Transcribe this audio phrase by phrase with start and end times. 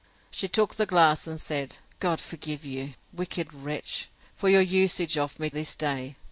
[0.31, 5.39] She took the glass, and said, God forgive you, wicked wretch, for your usage of
[5.39, 6.15] me this day!